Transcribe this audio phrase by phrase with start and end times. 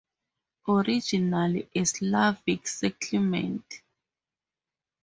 [0.67, 3.83] Originally a Slavic settlement.